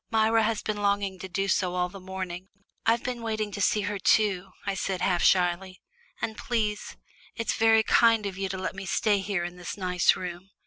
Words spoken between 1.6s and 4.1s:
all the morning." "I've been wanting to see her